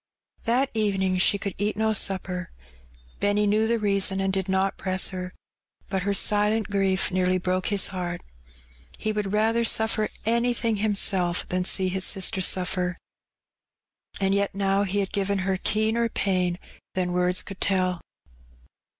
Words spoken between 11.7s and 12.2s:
his